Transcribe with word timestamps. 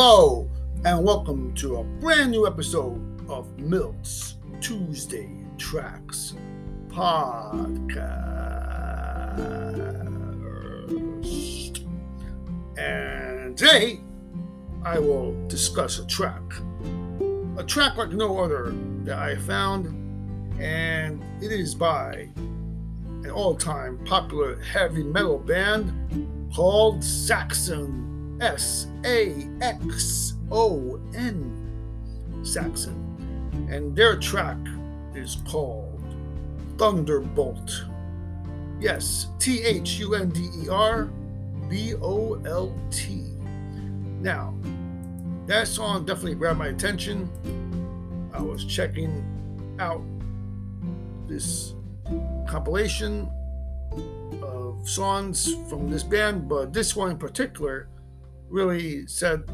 Hello, 0.00 0.48
and 0.84 1.04
welcome 1.04 1.52
to 1.54 1.78
a 1.78 1.82
brand 1.82 2.30
new 2.30 2.46
episode 2.46 3.00
of 3.28 3.58
Milt's 3.58 4.36
Tuesday 4.60 5.28
Tracks 5.58 6.36
Podcast. 6.86 8.06
And 12.78 13.58
today, 13.58 13.98
I 14.84 15.00
will 15.00 15.34
discuss 15.48 15.98
a 15.98 16.06
track. 16.06 16.44
A 17.56 17.64
track 17.64 17.96
like 17.96 18.10
no 18.10 18.38
other 18.38 18.72
that 19.02 19.18
I 19.18 19.34
found, 19.34 19.88
and 20.60 21.24
it 21.42 21.50
is 21.50 21.74
by 21.74 22.28
an 23.24 23.30
all 23.30 23.56
time 23.56 23.98
popular 24.04 24.60
heavy 24.60 25.02
metal 25.02 25.40
band 25.40 26.52
called 26.54 27.02
Saxon. 27.02 28.17
S 28.40 28.86
A 29.04 29.48
X 29.60 30.34
O 30.50 31.00
N. 31.14 31.54
Saxon. 32.42 33.04
And 33.70 33.94
their 33.94 34.16
track 34.16 34.58
is 35.14 35.38
called 35.46 36.00
Thunderbolt. 36.76 37.84
Yes, 38.80 39.26
T 39.38 39.62
H 39.62 39.98
U 39.98 40.14
N 40.14 40.30
D 40.30 40.48
E 40.64 40.68
R 40.68 41.10
B 41.68 41.94
O 42.00 42.40
L 42.44 42.74
T. 42.90 43.24
Now, 44.20 44.54
that 45.46 45.66
song 45.66 46.04
definitely 46.04 46.36
grabbed 46.36 46.58
my 46.58 46.68
attention. 46.68 47.28
I 48.32 48.40
was 48.40 48.64
checking 48.64 49.24
out 49.80 50.02
this 51.26 51.74
compilation 52.48 53.28
of 54.42 54.88
songs 54.88 55.54
from 55.68 55.90
this 55.90 56.02
band, 56.02 56.48
but 56.48 56.72
this 56.72 56.94
one 56.94 57.10
in 57.10 57.18
particular 57.18 57.88
really 58.48 59.06
said, 59.06 59.44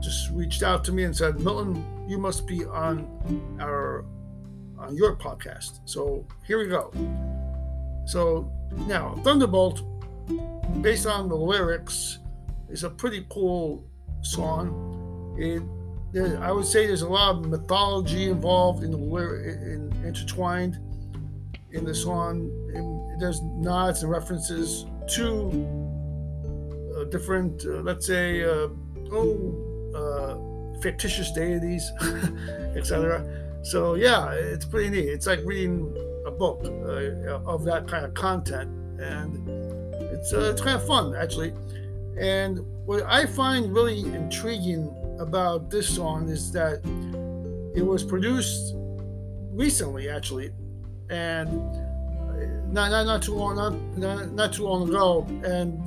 just 0.00 0.30
reached 0.30 0.62
out 0.62 0.84
to 0.84 0.92
me 0.92 1.04
and 1.04 1.16
said, 1.16 1.40
Milton, 1.40 1.84
you 2.08 2.18
must 2.18 2.46
be 2.46 2.64
on 2.64 3.06
our 3.60 4.04
on 4.78 4.96
your 4.96 5.14
podcast. 5.14 5.80
So 5.84 6.26
here 6.46 6.58
we 6.58 6.68
go. 6.68 6.90
So 8.06 8.50
now 8.86 9.14
Thunderbolt, 9.22 9.82
based 10.82 11.06
on 11.06 11.28
the 11.28 11.36
lyrics, 11.36 12.18
is 12.70 12.84
a 12.84 12.90
pretty 12.90 13.26
cool 13.30 13.84
song. 14.22 15.36
It 15.38 15.62
there, 16.12 16.42
I 16.42 16.50
would 16.50 16.64
say 16.64 16.86
there's 16.86 17.02
a 17.02 17.08
lot 17.08 17.36
of 17.36 17.46
mythology 17.46 18.30
involved 18.30 18.82
in 18.82 18.90
the 18.90 18.96
lyric, 18.96 19.46
in, 19.46 19.92
intertwined 20.04 20.78
in 21.72 21.84
the 21.84 21.94
song. 21.94 22.50
There's 23.20 23.40
nods 23.42 24.02
and 24.02 24.10
references 24.10 24.86
to 25.10 25.79
different, 27.10 27.64
uh, 27.66 27.80
let's 27.80 28.06
say, 28.06 28.42
uh, 28.44 28.68
oh, 29.12 30.78
fictitious 30.80 31.30
deities, 31.32 31.90
etc. 32.76 33.24
So 33.62 33.94
yeah, 33.94 34.30
it's 34.32 34.64
pretty 34.64 34.90
neat. 34.90 35.08
It's 35.08 35.26
like 35.26 35.40
reading 35.44 35.94
a 36.26 36.30
book 36.30 36.64
of 37.46 37.64
that 37.64 37.86
kind 37.86 38.04
of 38.04 38.14
content, 38.14 38.70
and 39.00 39.48
it's 40.12 40.32
it's 40.32 40.60
kind 40.60 40.76
of 40.76 40.86
fun 40.86 41.14
actually. 41.14 41.52
And 42.18 42.60
what 42.86 43.02
I 43.04 43.26
find 43.26 43.72
really 43.72 44.00
intriguing 44.00 44.94
about 45.18 45.70
this 45.70 45.94
song 45.94 46.28
is 46.28 46.50
that 46.52 46.80
it 47.74 47.82
was 47.82 48.02
produced 48.02 48.74
recently, 49.52 50.08
actually, 50.08 50.52
and 51.08 51.48
not, 52.72 52.90
not, 52.90 53.04
not 53.04 53.22
too 53.22 53.34
long 53.34 53.56
not, 53.56 53.74
not, 53.96 54.32
not 54.32 54.52
too 54.52 54.64
long 54.64 54.88
ago, 54.88 55.26
and 55.44 55.78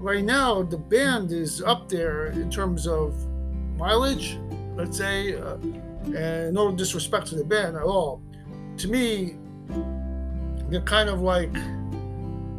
right 0.00 0.24
now 0.24 0.62
the 0.62 0.78
band 0.78 1.32
is 1.32 1.62
up 1.62 1.88
there 1.88 2.26
in 2.26 2.50
terms 2.50 2.86
of 2.86 3.14
mileage, 3.76 4.38
let's 4.76 4.96
say, 4.96 5.34
uh, 5.34 5.56
and 6.14 6.54
no 6.54 6.72
disrespect 6.72 7.26
to 7.28 7.34
the 7.34 7.44
band 7.44 7.76
at 7.76 7.82
all. 7.82 8.22
To 8.78 8.88
me, 8.88 9.36
they're 10.68 10.80
kind 10.82 11.08
of 11.08 11.20
like, 11.20 11.52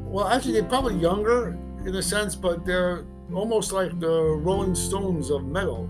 well, 0.06 0.28
actually, 0.28 0.54
they're 0.54 0.64
probably 0.64 0.96
younger 0.96 1.58
in 1.86 1.96
a 1.96 2.02
sense, 2.02 2.36
but 2.36 2.66
they're 2.66 3.06
almost 3.34 3.72
like 3.72 4.00
the 4.00 4.22
Rolling 4.42 4.76
Stones 4.76 5.30
of 5.30 5.46
metal, 5.46 5.90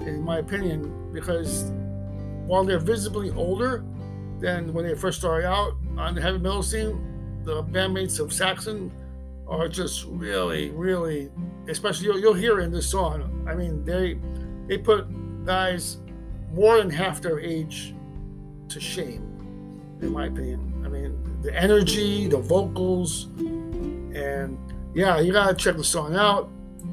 in 0.00 0.22
my 0.22 0.38
opinion, 0.38 1.12
because 1.12 1.72
while 2.46 2.64
they're 2.64 2.78
visibly 2.78 3.30
older 3.30 3.84
than 4.38 4.72
when 4.72 4.84
they 4.86 4.94
first 4.94 5.18
started 5.18 5.46
out 5.46 5.74
on 5.96 6.14
the 6.14 6.20
heavy 6.20 6.38
metal 6.38 6.62
scene, 6.62 7.40
the 7.44 7.62
bandmates 7.64 8.20
of 8.20 8.32
Saxon 8.32 8.92
are 9.46 9.68
just 9.68 10.06
really, 10.08 10.68
mm-hmm. 10.68 10.78
really, 10.78 11.30
especially 11.68 12.06
you'll, 12.06 12.18
you'll 12.18 12.34
hear 12.34 12.60
in 12.60 12.70
this 12.72 12.88
song. 12.88 13.46
I 13.48 13.54
mean, 13.54 13.84
they 13.84 14.18
they 14.68 14.78
put 14.78 15.06
guys 15.44 15.98
more 16.52 16.78
than 16.78 16.90
half 16.90 17.20
their 17.20 17.40
age 17.40 17.94
to 18.68 18.80
shame, 18.80 19.98
in 20.00 20.12
my 20.12 20.26
opinion. 20.26 20.82
I 20.84 20.88
mean, 20.88 21.42
the 21.42 21.54
energy, 21.54 22.28
the 22.28 22.38
vocals, 22.38 23.24
and 23.38 24.58
yeah, 24.94 25.20
you 25.20 25.32
gotta 25.32 25.54
check 25.54 25.76
the 25.76 25.84
song 25.84 26.16
out. 26.16 26.50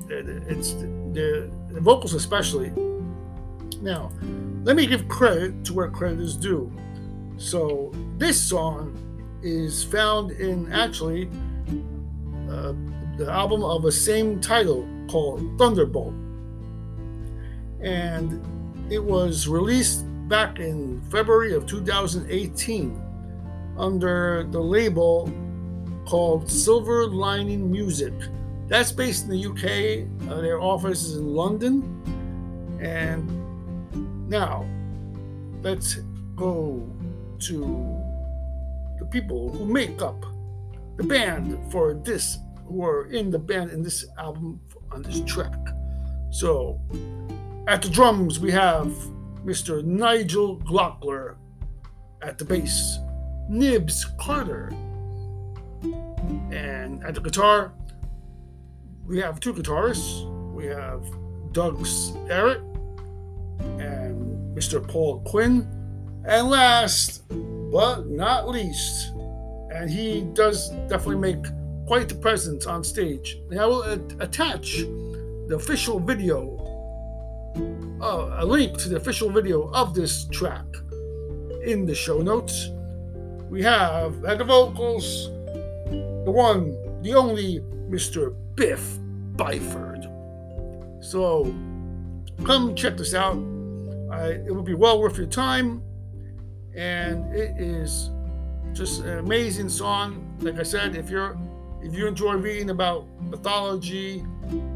It's 0.10 0.74
the, 0.74 1.52
the 1.72 1.82
vocals 1.82 2.14
especially. 2.14 2.72
Now, 3.82 4.12
let 4.64 4.76
me 4.76 4.86
give 4.86 5.08
credit 5.08 5.64
to 5.66 5.74
where 5.74 5.90
credit 5.90 6.20
is 6.20 6.36
due. 6.36 6.72
So 7.38 7.92
this 8.18 8.40
song 8.42 8.98
is 9.42 9.84
found 9.84 10.32
in 10.32 10.72
actually 10.72 11.30
uh, 12.50 12.74
the 13.18 13.30
album 13.32 13.64
of 13.64 13.84
the 13.84 13.92
same 13.92 14.40
title 14.40 14.88
called 15.08 15.42
Thunderbolt. 15.58 16.14
And 17.82 18.44
it 18.92 19.04
was 19.04 19.48
released 19.48 20.06
back 20.28 20.60
in 20.60 21.02
February 21.10 21.54
of 21.54 21.66
2018 21.66 23.02
under 23.78 24.48
the 24.52 24.60
label 24.60 25.32
called 26.06 26.50
Silver 26.50 27.08
Lining 27.08 27.72
Music. 27.72 28.14
That's 28.68 28.92
based 28.92 29.26
in 29.26 29.32
the 29.32 29.46
UK. 29.46 30.30
Uh, 30.30 30.42
their 30.42 30.62
office 30.62 31.04
is 31.04 31.18
in 31.18 31.34
London. 31.34 31.84
And 32.82 34.30
now, 34.30 34.66
let's 35.62 35.96
go 36.36 36.88
to 37.40 37.60
the 39.00 39.06
people 39.06 39.52
who 39.52 39.66
make 39.66 40.02
up 40.02 40.24
the 41.00 41.06
band 41.06 41.58
for 41.72 41.94
this, 41.94 42.40
who 42.66 42.84
are 42.84 43.06
in 43.06 43.32
the 43.32 43.40
band 43.40 43.72
in 43.72 43.82
this 43.82 44.06
album 44.18 44.60
on 44.92 45.02
this 45.02 45.22
track. 45.22 45.56
So, 46.30 46.78
at 47.68 47.82
the 47.82 47.90
drums, 47.90 48.38
we 48.38 48.52
have 48.52 48.88
Mr. 49.46 49.82
Nigel 49.82 50.58
Glockler. 50.60 51.38
At 52.22 52.38
the 52.38 52.44
bass, 52.44 53.00
Nibs 53.48 54.06
Carter. 54.20 54.74
And 56.52 57.02
at 57.06 57.16
the 57.16 57.22
guitar, 57.22 57.72
we 59.06 59.20
have 59.20 59.40
two 59.40 59.54
guitarists. 59.54 60.26
We 60.54 60.66
have 60.66 61.06
Doug 61.54 61.80
Scarratt 61.86 62.60
and 63.80 64.54
Mr. 64.54 64.86
Paul 64.86 65.22
Quinn. 65.22 65.66
And 66.28 66.50
last 66.50 67.24
but 67.72 68.10
not 68.10 68.50
least, 68.50 69.14
and 69.80 69.90
he 69.90 70.22
does 70.34 70.70
definitely 70.90 71.16
make 71.16 71.46
quite 71.88 72.10
the 72.10 72.16
presence 72.16 72.68
on 72.68 72.84
stage. 72.84 73.42
And 73.50 73.60
I 73.60 73.66
will 73.66 73.84
attach 74.20 74.80
the 75.48 75.56
official 75.56 76.02
video, 76.02 76.58
uh, 78.02 78.44
a 78.44 78.46
link 78.46 78.78
to 78.80 78.90
the 78.90 78.98
official 78.98 79.30
video 79.30 79.72
of 79.72 79.94
this 79.94 80.26
track 80.26 80.66
in 81.64 81.86
the 81.86 81.96
show 81.96 82.22
notes. 82.22 82.70
We 83.50 83.64
have 83.64 84.26
at 84.26 84.40
the 84.40 84.44
vocals, 84.44 85.30
the 86.26 86.32
one, 86.32 87.02
the 87.02 87.14
only 87.14 87.62
Mr. 87.90 88.36
Biff 88.56 89.00
Byford. 89.38 90.04
So 91.02 91.56
come 92.44 92.76
check 92.76 92.98
this 92.98 93.14
out. 93.14 93.38
It 94.12 94.54
will 94.54 94.62
be 94.62 94.74
well 94.74 95.00
worth 95.00 95.18
your 95.18 95.28
time, 95.28 95.82
and 96.76 97.34
it 97.34 97.56
is 97.58 98.10
just 98.74 99.02
an 99.02 99.20
amazing 99.20 99.70
song. 99.70 100.26
Like 100.40 100.60
I 100.60 100.64
said, 100.64 100.96
if 100.96 101.10
you're 101.10 101.38
if 101.82 101.94
you 101.94 102.08
enjoy 102.08 102.34
reading 102.34 102.70
about 102.70 103.08
mythology 103.22 104.26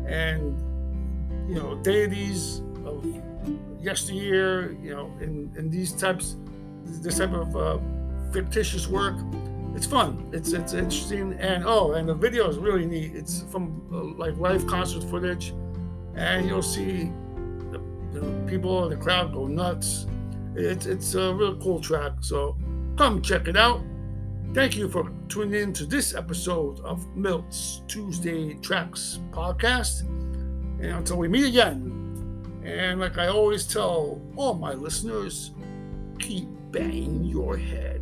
and 0.07 0.57
you 1.49 1.55
know 1.55 1.75
deities 1.75 2.61
of 2.85 3.05
yesteryear, 3.81 4.71
you 4.81 4.91
know, 4.91 5.11
in, 5.19 5.53
in 5.57 5.69
these 5.69 5.91
types, 5.91 6.37
this 6.85 7.17
type 7.17 7.33
of 7.33 7.55
uh, 7.55 7.77
fictitious 8.31 8.87
work, 8.87 9.15
it's 9.75 9.85
fun. 9.85 10.29
It's 10.31 10.53
it's 10.53 10.73
interesting, 10.73 11.33
and 11.39 11.63
oh, 11.65 11.93
and 11.93 12.07
the 12.07 12.13
video 12.13 12.47
is 12.47 12.57
really 12.57 12.85
neat. 12.85 13.15
It's 13.15 13.43
from 13.51 13.81
uh, 13.91 14.17
like 14.23 14.37
live 14.37 14.65
concert 14.67 15.03
footage, 15.03 15.53
and 16.15 16.47
you'll 16.47 16.61
see 16.61 17.11
the, 17.71 17.81
the 18.11 18.21
people 18.47 18.87
the 18.87 18.95
crowd 18.95 19.33
go 19.33 19.47
nuts. 19.47 20.05
It's 20.55 20.85
it's 20.85 21.15
a 21.15 21.33
real 21.33 21.55
cool 21.57 21.81
track. 21.81 22.13
So 22.21 22.55
Come 22.97 23.21
check 23.21 23.47
it 23.47 23.57
out. 23.57 23.81
Thank 24.53 24.75
you 24.75 24.87
for 24.87 25.11
tuning 25.27 25.59
in 25.59 25.73
to 25.73 25.85
this 25.85 26.13
episode 26.13 26.79
of 26.81 27.07
Milt's 27.15 27.81
Tuesday 27.87 28.53
Tracks 28.55 29.19
podcast. 29.31 30.01
And 30.01 30.85
until 30.85 31.17
we 31.17 31.27
meet 31.27 31.45
again, 31.45 31.89
And 32.63 32.99
like 32.99 33.17
I 33.17 33.27
always 33.27 33.67
tell 33.67 34.21
all 34.37 34.53
my 34.53 34.73
listeners, 34.73 35.51
keep 36.19 36.47
banging 36.71 37.25
your 37.25 37.57
head. 37.57 38.01